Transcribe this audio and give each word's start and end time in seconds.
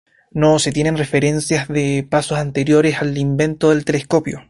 No 0.31 0.57
se 0.57 0.71
tienen 0.71 0.97
referencias 0.97 1.67
de 1.67 2.03
pasos 2.09 2.39
anteriores 2.39 2.99
al 3.03 3.15
invento 3.19 3.69
del 3.69 3.85
telescopio. 3.85 4.39